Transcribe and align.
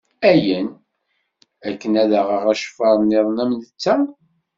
Ayen? 0.29 0.67
Akken 1.67 1.93
ad 2.01 2.11
aɣeɣ 2.19 2.43
aceffar 2.51 2.97
niḍen 3.01 3.41
am 3.43 3.51
netta? 3.59 3.95